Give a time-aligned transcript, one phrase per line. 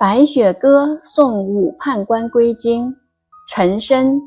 [0.00, 2.94] 白雪歌送武判官归京，
[3.48, 4.22] 陈申。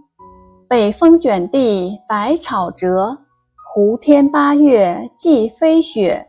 [0.67, 3.17] 北风卷地白草折，
[3.71, 6.27] 胡天八月即飞雪。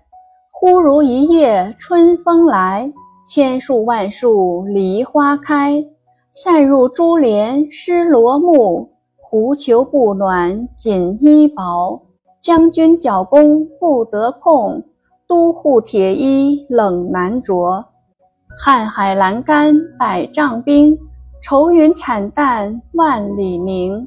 [0.53, 2.93] 忽如一夜春风来，
[3.27, 5.85] 千树万树梨花开。
[6.33, 12.01] 散入珠帘湿罗幕，狐裘不暖锦衣薄。
[12.41, 14.85] 将军角弓不得控，
[15.27, 17.85] 都护铁衣冷难着。
[18.59, 20.97] 瀚海阑干百丈冰，
[21.43, 24.07] 愁云惨淡万里凝。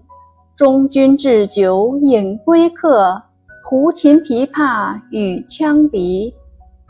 [0.55, 3.21] 中军置酒饮归客，
[3.63, 6.33] 胡琴琵琶与羌笛。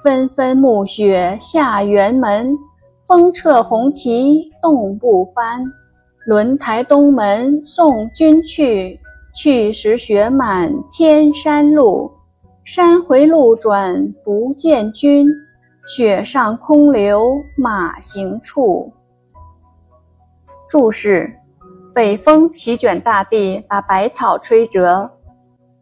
[0.04, 2.56] 纷纷暮雪下辕门，
[3.08, 5.64] 风掣红旗冻不翻。
[6.28, 9.00] 轮台东门送君去，
[9.34, 12.12] 去时雪满天山路。
[12.64, 15.28] 山回路转不见君。
[15.86, 18.92] 雪上空留马行处。
[20.68, 21.32] 注释：
[21.94, 25.08] 北风席卷大地，把百草吹折；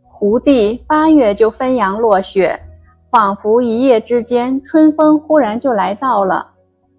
[0.03, 2.59] 胡地八月就分阳落雪，
[3.09, 6.51] 仿佛一夜之间，春风忽然就来到了。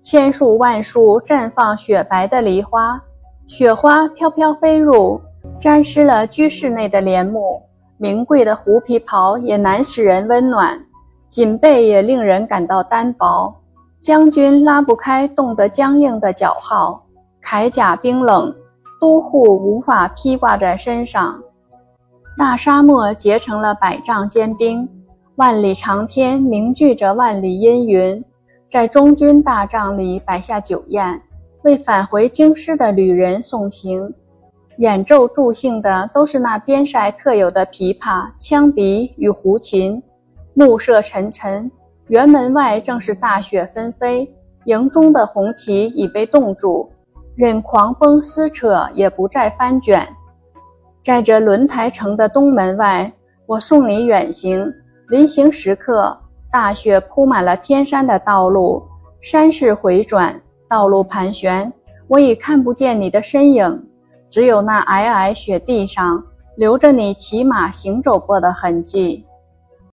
[0.02, 2.98] 千树万树绽放雪白的梨花，
[3.46, 5.20] 雪花飘飘飞入，
[5.60, 7.62] 沾湿了居室内的帘幕。
[7.98, 10.82] 名贵的狐皮袍也难使人温暖。
[11.28, 13.54] 锦被也令人感到单薄，
[14.00, 17.04] 将军拉不开冻得僵硬的脚号，
[17.42, 18.54] 铠甲冰冷，
[19.00, 21.42] 都护无法披挂在身上。
[22.36, 24.88] 大沙漠结成了百丈坚冰，
[25.36, 28.24] 万里长天凝聚着万里阴云。
[28.68, 31.22] 在中军大帐里摆下酒宴，
[31.62, 34.12] 为返回京师的旅人送行。
[34.78, 40.02] 演奏助兴的都是那边塞特有的琵琶、羌笛与胡琴。
[40.54, 41.70] 暮色沉沉，
[42.06, 44.32] 园门外正是大雪纷飞，
[44.66, 46.88] 营中的红旗已被冻住，
[47.34, 50.06] 任狂风撕扯也不再翻卷。
[51.02, 53.12] 在这轮台城的东门外，
[53.46, 54.72] 我送你远行。
[55.08, 56.16] 临行时刻，
[56.52, 58.82] 大雪铺满了天山的道路，
[59.20, 61.70] 山势回转，道路盘旋，
[62.06, 63.86] 我已看不见你的身影，
[64.30, 66.24] 只有那皑皑雪地上
[66.56, 69.26] 留着你骑马行走过的痕迹。